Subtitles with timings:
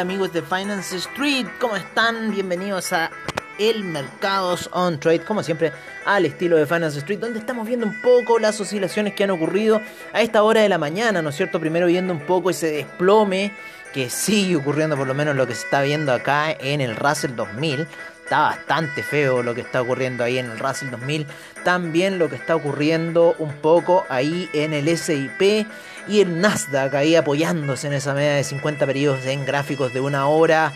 [0.00, 2.30] Amigos de Finance Street, ¿cómo están?
[2.30, 3.10] Bienvenidos a
[3.58, 5.72] El Mercados on Trade, como siempre
[6.06, 9.82] al estilo de Finance Street, donde estamos viendo un poco las oscilaciones que han ocurrido
[10.14, 11.60] a esta hora de la mañana, ¿no es cierto?
[11.60, 13.52] Primero viendo un poco ese desplome
[13.92, 17.34] que sigue ocurriendo, por lo menos lo que se está viendo acá en el Russell
[17.36, 17.86] 2000.
[18.30, 21.26] Está bastante feo lo que está ocurriendo ahí en el Russell 2000.
[21.64, 25.66] También lo que está ocurriendo un poco ahí en el SIP
[26.06, 30.28] y el Nasdaq ahí apoyándose en esa media de 50 periodos en gráficos de una
[30.28, 30.72] hora,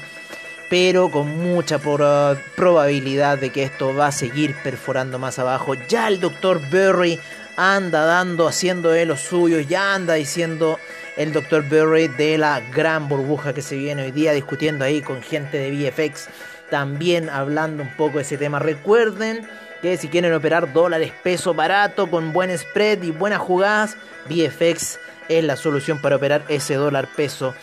[0.69, 5.75] pero con mucha probabilidad de que esto va a seguir perforando más abajo.
[5.75, 7.21] Ya el doctor Berry
[7.57, 10.81] anda dando, haciendo de lo suyo, ya anda diciendo
[11.17, 15.23] el doctor Berry de la gran burbuja que se viene hoy día, discutiendo ahí con
[15.23, 16.29] gente de VFX,
[16.75, 18.59] también hablando un poco de ese tema.
[18.59, 19.49] Recuerden
[19.81, 23.97] que si quieren operar dólares peso barato con buen spread y buenas jugadas,
[24.29, 27.55] VFX es la solución para operar ese dólar peso.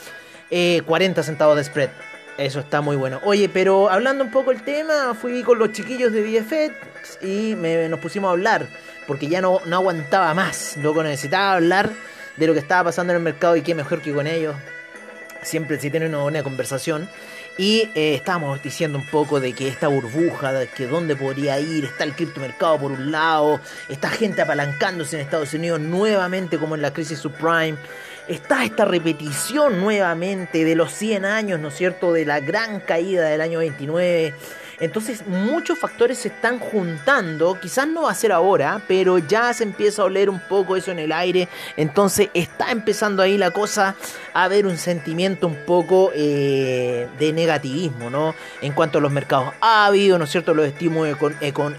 [0.49, 1.89] 40 eh, centavos de spread.
[2.37, 3.19] Eso está muy bueno.
[3.25, 7.55] Oye, pero hablando un poco el tema, fui con los chiquillos de VFX y
[7.89, 8.67] nos pusimos a hablar.
[9.07, 10.77] Porque ya no, no aguantaba más.
[10.77, 11.89] Luego necesitaba hablar
[12.37, 14.55] de lo que estaba pasando en el mercado y qué mejor que con ellos.
[15.41, 17.09] Siempre si tienen una buena conversación.
[17.57, 21.85] Y eh, estábamos diciendo un poco de que esta burbuja, de que dónde podría ir,
[21.85, 26.81] está el criptomercado por un lado, está gente apalancándose en Estados Unidos nuevamente como en
[26.81, 27.77] la crisis subprime,
[28.27, 33.27] está esta repetición nuevamente de los 100 años, ¿no es cierto?, de la gran caída
[33.27, 34.33] del año 29
[34.81, 39.63] entonces muchos factores se están juntando, quizás no va a ser ahora, pero ya se
[39.63, 41.47] empieza a oler un poco eso en el aire,
[41.77, 43.95] entonces está empezando ahí la cosa
[44.33, 48.33] a ver un sentimiento un poco eh, de negativismo, ¿no?
[48.61, 49.53] En cuanto a los mercados.
[49.61, 51.17] Ha habido, ¿no es cierto?, los estímulos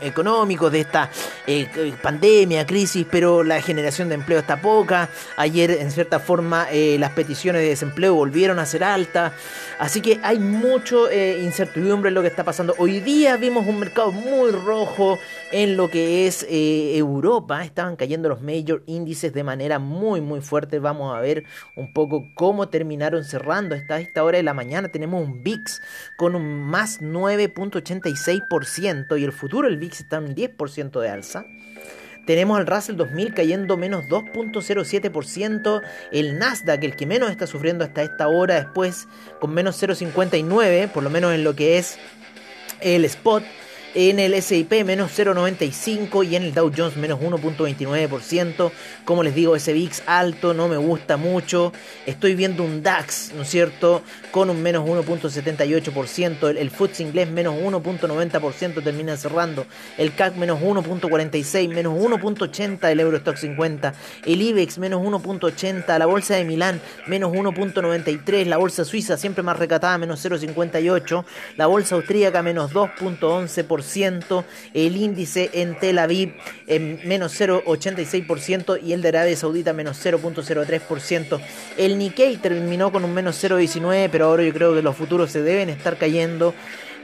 [0.00, 1.10] económicos de esta
[1.46, 5.08] eh, pandemia, crisis, pero la generación de empleo está poca.
[5.36, 9.32] Ayer, en cierta forma, eh, las peticiones de desempleo volvieron a ser altas.
[9.78, 13.80] Así que hay mucho incertidumbre en lo que está pasando hoy Hoy día vimos un
[13.80, 15.18] mercado muy rojo
[15.50, 17.64] en lo que es eh, Europa.
[17.64, 20.78] Estaban cayendo los major índices de manera muy muy fuerte.
[20.78, 21.44] Vamos a ver
[21.74, 23.74] un poco cómo terminaron cerrando.
[23.74, 25.80] Hasta esta hora de la mañana tenemos un VIX
[26.18, 31.46] con un más 9.86% y el futuro el VIX está en un 10% de alza.
[32.26, 35.80] Tenemos al Russell 2000 cayendo menos 2.07%.
[36.12, 39.08] El Nasdaq, el que menos está sufriendo hasta esta hora, después
[39.40, 41.98] con menos 0.59, por lo menos en lo que es
[42.82, 43.44] el spot
[43.94, 48.70] en el SIP menos 0,95 y en el Dow Jones menos 1,29%.
[49.04, 51.72] Como les digo, ese VIX alto no me gusta mucho.
[52.06, 54.02] Estoy viendo un DAX, ¿no es cierto?
[54.30, 56.48] Con un menos 1,78%.
[56.48, 59.66] El, el inglés menos 1,90% termina cerrando.
[59.98, 63.94] El CAC menos 1,46, menos 1,80 el Eurostock 50.
[64.24, 65.98] El IBEX menos 1,80.
[65.98, 68.46] La bolsa de Milán menos 1,93.
[68.46, 71.24] La bolsa suiza siempre más recatada menos 0,58.
[71.56, 73.81] La bolsa austríaca menos 2,11%
[74.74, 76.34] el índice en Tel Aviv
[76.66, 81.40] en menos 0,86% y el de Arabia Saudita menos 0,03%.
[81.76, 85.42] El Nikkei terminó con un menos 0,19%, pero ahora yo creo que los futuros se
[85.42, 86.54] deben estar cayendo.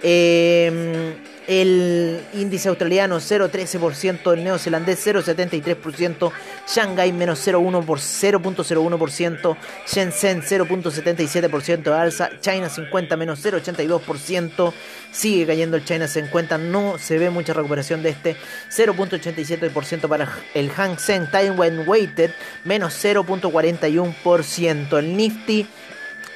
[0.03, 1.17] Eh,
[1.49, 6.31] el índice australiano 0,13%, el neozelandés 0,73%,
[6.69, 9.57] Shanghai menos 0,1 por 0.01%,
[9.87, 14.73] Shenzhen 0.77% alza, China 50 menos 0,82%,
[15.11, 18.37] sigue cayendo el China 50, no se ve mucha recuperación de este,
[18.71, 22.31] 0.87% para el Hang Seng Taiwan Weighted
[22.65, 25.67] menos 0.41%, el Nifty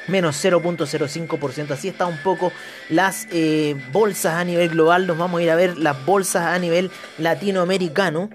[0.09, 1.71] menos 0.05%.
[1.71, 2.53] Así está un poco
[2.89, 5.07] las eh, bolsas a nivel global.
[5.07, 8.31] Nos vamos a ir a ver las bolsas a nivel latinoamericano.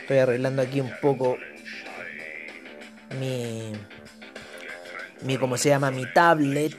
[0.00, 1.38] Estoy arreglando aquí un poco
[3.18, 3.72] mi,
[5.22, 5.90] mi ¿cómo se llama?
[5.90, 6.76] Mi tablet.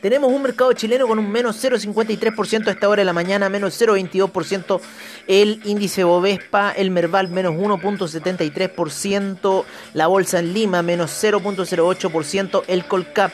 [0.00, 3.80] Tenemos un mercado chileno con un menos 0,53% a esta hora de la mañana, menos
[3.80, 4.80] 0,22%
[5.26, 13.32] el índice Bovespa, el Merval menos 1.73%, la bolsa en Lima menos 0.08%, el Colcap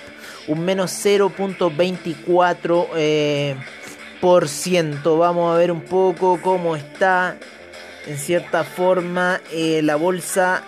[0.48, 2.88] un menos 0.24%.
[2.96, 3.56] Eh,
[5.02, 7.38] Vamos a ver un poco cómo está
[8.06, 10.62] en cierta forma eh, la bolsa,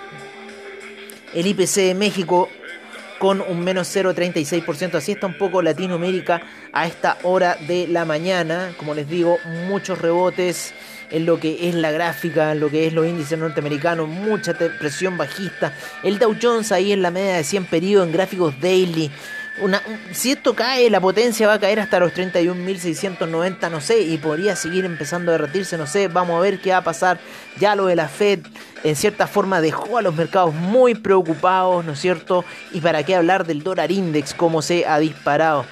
[1.35, 2.49] el IPC de México
[3.23, 4.97] con un menos 0,36%.
[4.97, 6.43] Así está un poco Latinoamérica
[6.73, 8.75] a esta hora de la mañana.
[8.77, 9.39] Como les digo,
[9.69, 10.75] muchos rebotes
[11.09, 15.17] en lo que es la gráfica, en lo que es los índices norteamericanos, mucha presión
[15.17, 15.73] bajista.
[16.03, 19.09] El Dow Jones ahí en la media de 100 periodos en gráficos daily
[19.61, 19.83] Una,
[20.13, 24.57] si esto cae, la potencia va a caer hasta los 31.690, no sé, y podría
[24.57, 27.21] seguir empezando a derretirse, no sé, vamos a ver qué va a pasar.
[27.59, 28.41] Ya lo de la Fed,
[28.83, 32.47] en cierta forma, dejó a los mercados muy preocupados, ¿no es cierto?
[32.73, 35.67] Y para qué hablar del dólar index, cómo se ha disparado.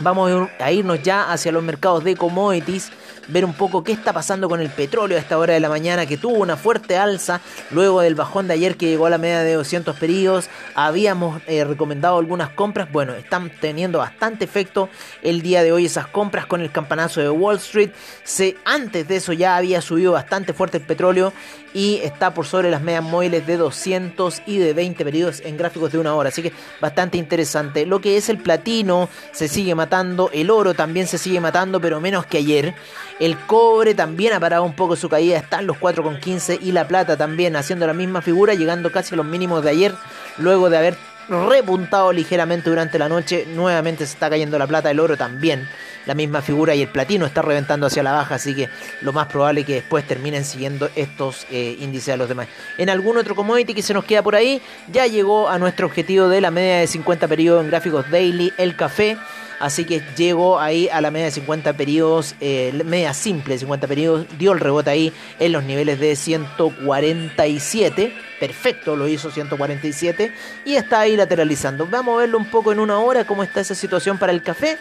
[0.00, 2.90] Vamos a irnos ya hacia los mercados de commodities
[3.28, 6.06] ver un poco qué está pasando con el petróleo a esta hora de la mañana,
[6.06, 7.40] que tuvo una fuerte alza
[7.70, 10.48] luego del bajón de ayer que llegó a la media de 200 periodos.
[10.74, 14.88] Habíamos eh, recomendado algunas compras, bueno, están teniendo bastante efecto
[15.22, 17.90] el día de hoy esas compras con el campanazo de Wall Street.
[18.24, 21.32] Se, antes de eso ya había subido bastante fuerte el petróleo
[21.74, 25.92] y está por sobre las medias móviles de 200 y de 20 periodos en gráficos
[25.92, 26.28] de una hora.
[26.28, 27.86] Así que bastante interesante.
[27.86, 32.00] Lo que es el platino se sigue matando, el oro también se sigue matando, pero
[32.00, 32.74] menos que ayer.
[33.20, 36.88] El cobre también ha parado un poco su caída, está en los 4,15 y la
[36.88, 39.94] plata también haciendo la misma figura, llegando casi a los mínimos de ayer,
[40.38, 40.96] luego de haber
[41.28, 43.46] repuntado ligeramente durante la noche.
[43.48, 45.68] Nuevamente se está cayendo la plata, el oro también,
[46.06, 48.68] la misma figura y el platino está reventando hacia la baja, así que
[49.00, 52.48] lo más probable es que después terminen siguiendo estos eh, índices a los demás.
[52.78, 54.60] En algún otro commodity que se nos queda por ahí,
[54.90, 58.76] ya llegó a nuestro objetivo de la media de 50 periodos en gráficos daily, el
[58.76, 59.16] café.
[59.62, 63.86] Así que llegó ahí a la media de 50 periodos, eh, media simple de 50
[63.86, 68.12] periodos, dio el rebote ahí en los niveles de 147.
[68.40, 70.32] Perfecto, lo hizo 147
[70.64, 71.86] y está ahí lateralizando.
[71.86, 74.78] Vamos a verlo un poco en una hora cómo está esa situación para el café.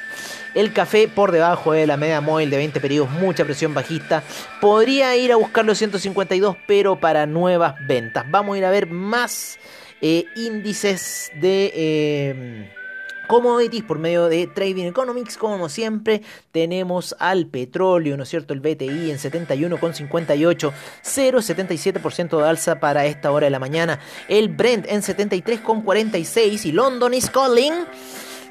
[0.55, 4.23] El café por debajo de la media móvil de 20 periodos, mucha presión bajista.
[4.61, 8.25] Podría ir a buscar los 152, pero para nuevas ventas.
[8.31, 9.59] Vamos a ir a ver más
[10.01, 11.71] eh, índices de...
[11.75, 12.71] Eh,
[13.31, 15.37] commodities por medio de Trading Economics.
[15.37, 18.53] Como siempre, tenemos al petróleo, ¿no es cierto?
[18.53, 24.01] El BTI en 71,58, 0,77% de alza para esta hora de la mañana.
[24.27, 27.71] El Brent en 73,46 y London is calling.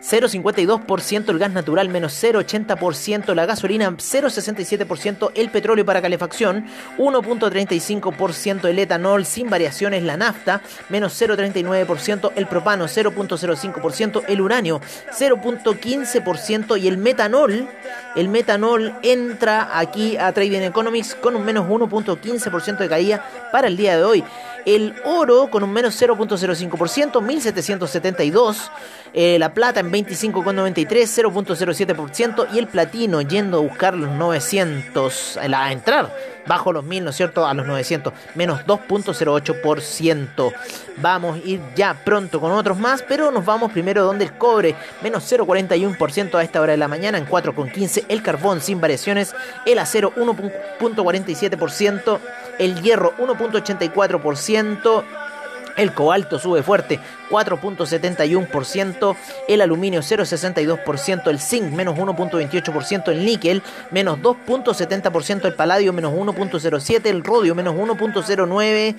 [0.00, 6.66] 0,52% el gas natural, menos 0,80% la gasolina, 0,67% el petróleo para calefacción,
[6.98, 14.80] 1,35% el etanol sin variaciones la nafta, menos 0,39% el propano, 0,05% el uranio,
[15.18, 17.68] 0,15% y el metanol.
[18.16, 23.76] El metanol entra aquí a Trading Economics con un menos 1,15% de caída para el
[23.76, 24.24] día de hoy.
[24.66, 28.70] El oro con un menos 0.05%, 1772.
[29.12, 32.48] Eh, la plata en 25,93, 0.07%.
[32.52, 36.10] Y el platino yendo a buscar los 900, a entrar
[36.46, 37.46] bajo los 1000, ¿no es cierto?
[37.46, 40.52] A los 900, menos 2.08%.
[40.96, 44.74] Vamos a ir ya pronto con otros más, pero nos vamos primero donde el cobre,
[45.02, 48.06] menos 0.41% a esta hora de la mañana, en 4.15.
[48.08, 49.34] El carbón sin variaciones,
[49.66, 52.18] el acero 1.47%,
[52.58, 55.04] el hierro 1.84%.
[55.76, 57.00] El cobalto sube fuerte,
[57.30, 59.16] 4.71%,
[59.48, 67.06] el aluminio 0.62%, el zinc menos 1.28%, el níquel menos 2.70%, el paladio menos 1.07%,
[67.06, 68.96] el rodio menos 1.09%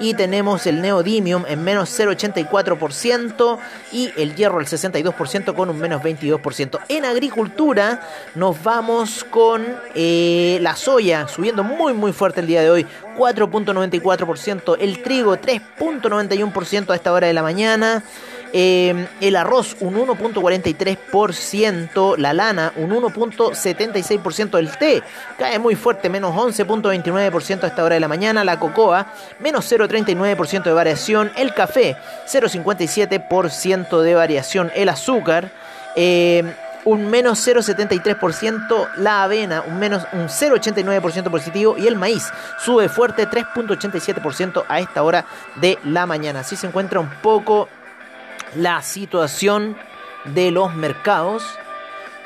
[0.00, 3.58] y tenemos el neodymium en menos 0.84%
[3.92, 6.80] y el hierro al 62% con un menos 22%.
[6.88, 9.64] En agricultura nos vamos con
[9.94, 16.90] eh, la soya subiendo muy muy fuerte el día de hoy, 4.94%, el trigo 3.91%
[16.90, 17.71] a esta hora de la mañana.
[18.54, 25.02] Eh, el arroz un 1.43%, la lana un 1.76%, el té
[25.38, 29.06] cae muy fuerte, menos 11.29% a esta hora de la mañana, la cocoa
[29.40, 35.50] menos 0.39% de variación, el café 0.57% de variación, el azúcar
[35.96, 42.88] eh, un menos 0,73%, la avena un menos un 0,89% positivo y el maíz sube
[42.88, 45.24] fuerte 3,87% a esta hora
[45.56, 46.40] de la mañana.
[46.40, 47.68] Así se encuentra un poco
[48.56, 49.76] la situación
[50.24, 51.44] de los mercados.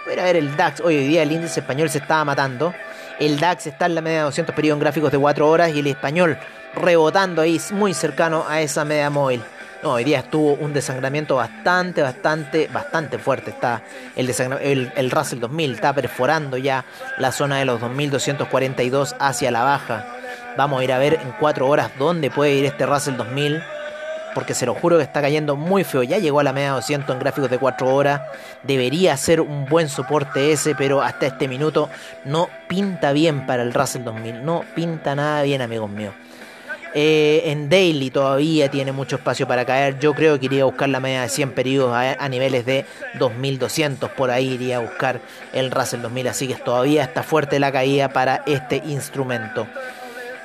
[0.07, 0.81] Voy a ver el DAX.
[0.81, 2.75] Hoy día el índice español se estaba matando.
[3.19, 5.87] El DAX está en la media de 200 periodos gráficos de 4 horas y el
[5.87, 6.39] español
[6.75, 9.43] rebotando ahí muy cercano a esa media móvil.
[9.87, 13.51] No, hoy día estuvo un desangramiento bastante, bastante, bastante fuerte.
[13.51, 13.85] Está
[14.17, 14.29] el,
[14.61, 16.85] el, el Russell 2000 está perforando ya
[17.19, 20.05] la zona de los 2242 hacia la baja.
[20.57, 23.63] Vamos a ir a ver en 4 horas dónde puede ir este Russell 2000
[24.35, 26.03] porque se lo juro que está cayendo muy feo.
[26.03, 28.23] Ya llegó a la media 200 en gráficos de 4 horas.
[28.65, 31.89] Debería ser un buen soporte ese, pero hasta este minuto
[32.25, 34.45] no pinta bien para el Russell 2000.
[34.45, 36.13] No pinta nada bien, amigos míos.
[36.99, 39.99] Eh, en Daily todavía tiene mucho espacio para caer.
[39.99, 42.87] Yo creo que iría a buscar la media de 100 periodos a, niveles de
[43.19, 44.09] 2200.
[44.13, 45.21] Por ahí iría a buscar
[45.53, 46.29] el Russell 2000.
[46.29, 49.67] Así que todavía está fuerte la caída para este instrumento.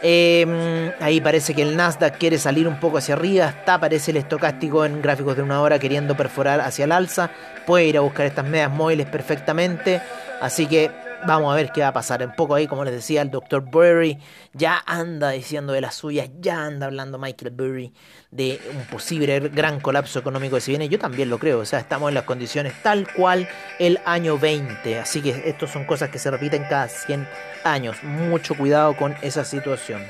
[0.01, 3.47] Em, ahí parece que el Nasdaq quiere salir un poco hacia arriba.
[3.47, 7.29] Está, parece el estocástico en gráficos de una hora queriendo perforar hacia el alza.
[7.65, 10.01] Puede ir a buscar estas medias móviles perfectamente.
[10.41, 10.91] Así que
[11.25, 12.23] vamos a ver qué va a pasar.
[12.23, 13.61] Un poco ahí, como les decía, el Dr.
[13.61, 14.17] Burry
[14.53, 16.29] ya anda diciendo de las suyas.
[16.39, 17.93] Ya anda hablando Michael Burry
[18.31, 20.89] de un posible gran colapso económico que se viene.
[20.89, 21.59] Yo también lo creo.
[21.59, 23.47] O sea, estamos en las condiciones tal cual
[23.79, 24.99] el año 20.
[24.99, 27.27] Así que estos son cosas que se repiten cada 100
[27.63, 28.03] años.
[28.03, 30.01] Mucho cuidado con esa situación.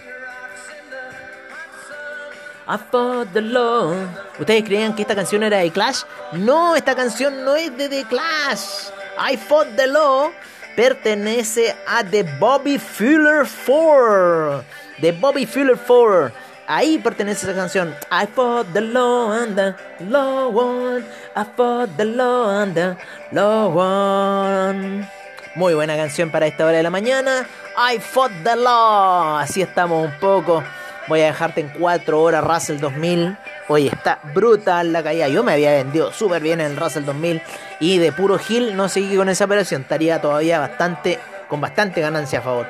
[2.67, 3.93] I fought the law.
[4.39, 6.03] ¿Ustedes creían que esta canción era de Clash?
[6.33, 8.91] No, esta canción no es de The Clash.
[9.19, 10.31] I fought the law
[10.75, 14.63] pertenece a The Bobby Fuller 4.
[15.01, 16.31] The Bobby Fuller 4.
[16.67, 17.93] Ahí pertenece esa canción.
[18.11, 19.75] I fought the law and the
[20.05, 21.03] law won.
[21.35, 22.95] I fought the law and the
[23.31, 25.07] law won.
[25.55, 27.45] Muy buena canción para esta hora de la mañana.
[27.77, 29.37] I fought the law.
[29.37, 30.63] Así estamos un poco.
[31.07, 33.37] Voy a dejarte en 4 horas Russell 2000.
[33.67, 35.27] Oye, está brutal la caída.
[35.27, 37.41] Yo me había vendido súper bien en el Russell 2000
[37.79, 39.81] y de puro Hill no seguí con esa operación.
[39.83, 42.67] Estaría todavía bastante, con bastante ganancia a favor.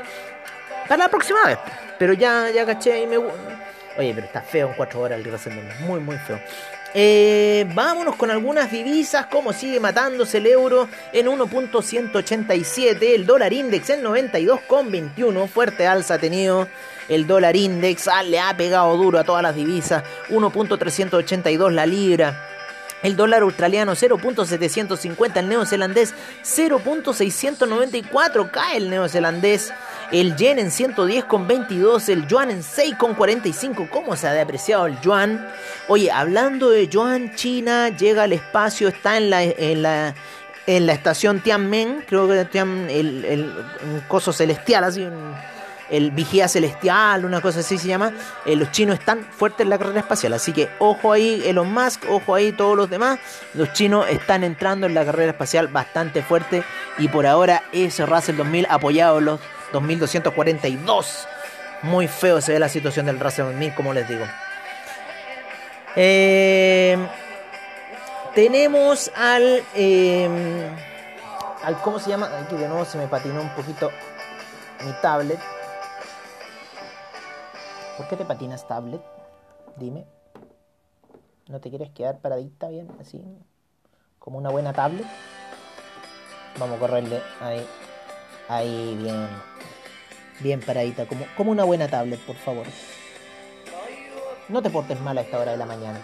[0.88, 1.58] Para la próxima vez.
[1.98, 3.18] Pero ya, ya caché y me...
[3.18, 5.86] Oye, pero está feo en 4 horas el Russell 2000.
[5.88, 6.40] Muy, muy feo.
[6.94, 13.92] Eh, vámonos con algunas divisas, como sigue matándose el euro en 1.187, el dólar index
[13.92, 16.68] en 92,21, fuerte alza ha tenido
[17.12, 22.48] el dólar index, ah, le ha pegado duro a todas las divisas, 1.382 la libra.
[23.04, 26.14] El dólar australiano 0.750, el neozelandés
[26.44, 29.74] 0.694, cae el neozelandés
[30.12, 33.90] el yen en 110,22, el yuan en 6,45.
[33.90, 35.48] ¿Cómo se ha depreciado el yuan?
[35.88, 40.14] Oye, hablando de yuan, China llega al espacio, está en la, en la,
[40.68, 43.52] en la estación Tianmen, creo que Tian, el, el,
[43.84, 45.08] un coso celestial, así,
[45.92, 48.14] el vigía celestial, una cosa así se llama.
[48.46, 52.06] Eh, los chinos están fuertes en la carrera espacial, así que ojo ahí Elon Musk,
[52.10, 53.20] ojo ahí todos los demás.
[53.54, 56.64] Los chinos están entrando en la carrera espacial bastante fuerte
[56.98, 59.40] y por ahora ese Russell 2000 apoyado los
[59.74, 61.28] 2242.
[61.84, 64.26] Muy feo se ve la situación del Russell 2000, como les digo.
[65.96, 66.98] Eh,
[68.34, 70.70] tenemos al, eh,
[71.64, 71.82] al.
[71.82, 72.30] ¿Cómo se llama?
[72.40, 73.92] Aquí de nuevo se me patinó un poquito
[74.86, 75.40] mi tablet.
[78.02, 79.00] ¿Por qué te patinas tablet?
[79.78, 80.08] Dime.
[81.48, 82.90] ¿No te quieres quedar paradita bien?
[83.00, 83.24] Así.
[84.18, 85.06] Como una buena tablet.
[86.58, 87.64] Vamos a correrle ahí.
[88.50, 89.28] Ahí, bien.
[90.40, 92.66] Bien paradita, como, como una buena tablet, por favor.
[94.50, 96.02] No te portes mal a esta hora de la mañana.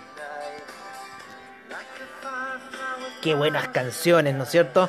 [3.24, 4.88] Qué buenas canciones, ¿no es cierto?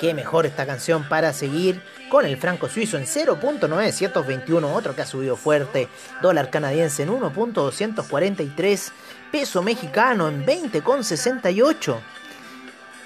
[0.00, 1.80] Qué mejor esta canción para seguir
[2.14, 5.88] con el franco suizo en 0.921, otro que ha subido fuerte,
[6.22, 8.92] dólar canadiense en 1.243,
[9.32, 11.96] peso mexicano en 20.68.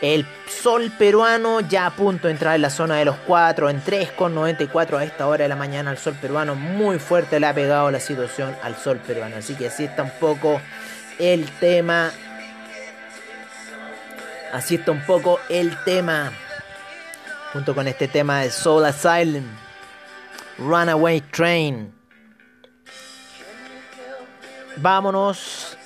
[0.00, 3.84] El sol peruano ya a punto de entrar en la zona de los 4, en
[3.84, 5.92] 3,94 a esta hora de la mañana.
[5.92, 9.36] El sol peruano muy fuerte le ha pegado la situación al sol peruano.
[9.36, 10.60] Así que así está un poco
[11.18, 12.10] el tema.
[14.52, 16.32] Así está un poco el tema.
[17.52, 19.44] Junto con este tema de Soul Asylum.
[20.58, 21.92] Runaway Train.
[24.76, 25.76] Vámonos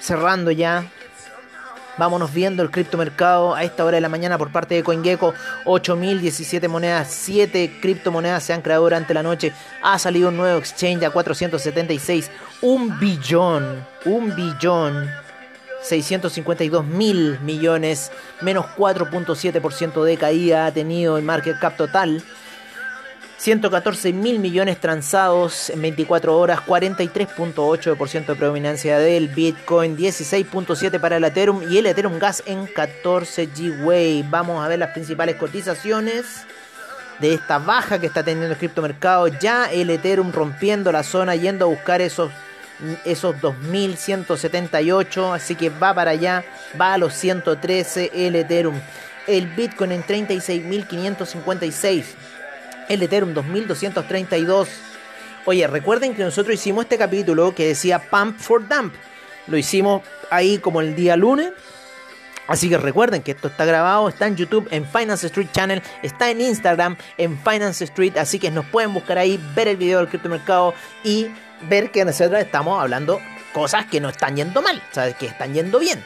[0.00, 0.90] cerrando ya
[1.96, 5.32] Vámonos viendo el criptomercado a esta hora de la mañana por parte de CoinGecko.
[5.64, 9.52] 8.017 monedas, 7 criptomonedas se han creado durante la noche.
[9.80, 12.32] Ha salido un nuevo exchange a 476.
[12.62, 15.08] Un billón, un billón.
[15.84, 18.10] 652 mil millones,
[18.40, 22.22] menos 4.7% de caída ha tenido el market cap total.
[23.36, 31.24] 114 mil millones transados en 24 horas, 43.8% de predominancia del Bitcoin, 16.7 para el
[31.24, 34.24] Ethereum y el Ethereum Gas en 14 G-Way.
[34.30, 36.46] Vamos a ver las principales cotizaciones
[37.20, 39.28] de esta baja que está teniendo el criptomercado.
[39.28, 42.32] Ya el Ethereum rompiendo la zona, yendo a buscar esos,
[43.04, 46.44] esos 2178, así que va para allá,
[46.80, 48.80] va a los 113 el Ethereum.
[49.26, 52.04] El Bitcoin en 36.556
[52.88, 54.68] el Ethereum 2232.
[55.46, 58.94] Oye, recuerden que nosotros hicimos este capítulo que decía Pump for Dump.
[59.46, 61.52] Lo hicimos ahí como el día lunes.
[62.46, 66.30] Así que recuerden que esto está grabado, está en YouTube, en Finance Street Channel, está
[66.30, 68.18] en Instagram, en Finance Street.
[68.18, 71.28] Así que nos pueden buscar ahí, ver el video del criptomercado y
[71.62, 73.20] ver que nosotros estamos hablando
[73.52, 76.02] cosas que no están yendo mal, o sea, que están yendo bien.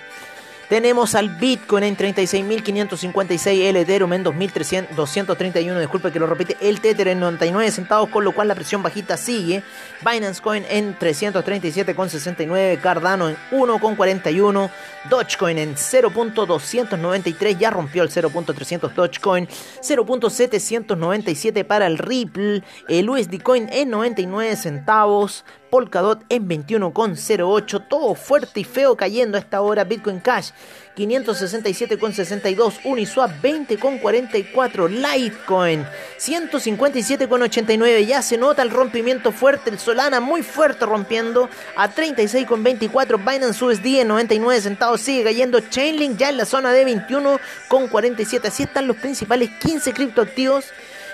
[0.69, 7.09] Tenemos al Bitcoin en 36.556, el Ethereum en 2.231, disculpe que lo repite, el Tether
[7.09, 9.63] en 99 centavos, con lo cual la presión bajita sigue.
[10.05, 14.71] Binance Coin en 337,69, Cardano en 1,41,
[15.09, 23.71] Dogecoin en 0.293, ya rompió el 0.300 Dogecoin, 0.797 para el Ripple, el USD Coin
[23.73, 30.21] en 99 centavos, Polkadot en 21,08, todo fuerte y feo cayendo a esta hora, Bitcoin
[30.21, 30.51] Cash
[30.99, 35.87] 567,62, Uniswap 20,44, Litecoin
[36.19, 43.65] 157,89, ya se nota el rompimiento fuerte, el Solana muy fuerte rompiendo a 36,24, Binance
[43.65, 48.89] USD en 99 centavos sigue cayendo, Chainlink ya en la zona de 21,47, así están
[48.89, 50.67] los principales 15 criptoactivos.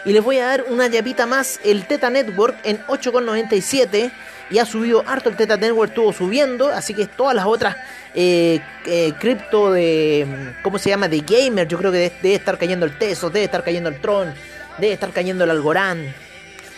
[0.07, 4.13] Y les voy a dar una llavita más, el Teta Network en 8,97
[4.51, 7.77] y ha subido harto el Teta Network, estuvo subiendo, así que todas las otras
[8.15, 11.09] eh, eh, cripto de, ¿cómo se llama?
[11.09, 14.33] De gamer, yo creo que debe, estar cayendo el Teso, debe estar cayendo el Tron,
[14.79, 16.15] debe estar cayendo el Algorand.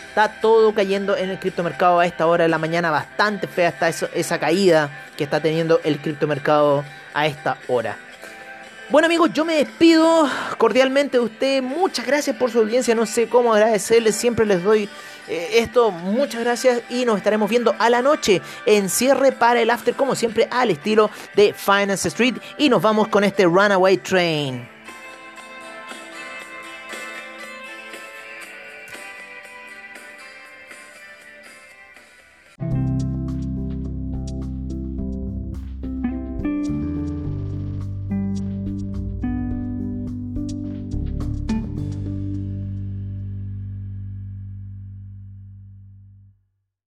[0.09, 3.89] Está todo cayendo en el criptomercado a esta hora de la mañana, bastante fea está
[3.89, 7.97] esa caída que está teniendo el criptomercado a esta hora.
[8.89, 11.61] Bueno amigos, yo me despido cordialmente de usted.
[11.61, 12.95] Muchas gracias por su audiencia.
[12.95, 14.15] No sé cómo agradecerles.
[14.15, 14.87] Siempre les doy
[15.27, 15.91] eh, esto.
[15.91, 20.15] Muchas gracias y nos estaremos viendo a la noche en cierre para el after, como
[20.15, 22.35] siempre, al estilo de Finance Street.
[22.57, 24.76] Y nos vamos con este Runaway Train.